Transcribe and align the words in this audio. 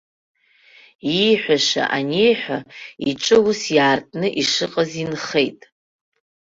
Ииҳәаша 1.19 1.83
аниҳәа, 1.97 2.59
иҿы 3.09 3.37
ус 3.49 3.61
иаартны 3.75 4.27
ишыҟаз 4.41 4.91
инхеит. 5.03 5.59